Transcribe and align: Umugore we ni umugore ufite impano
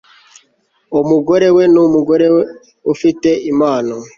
Umugore 1.01 1.47
we 1.55 1.63
ni 1.71 1.79
umugore 1.85 2.25
ufite 2.93 3.29
impano 3.51 3.95